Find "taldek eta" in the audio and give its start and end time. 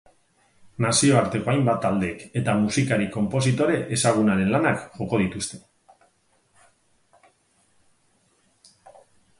1.83-2.55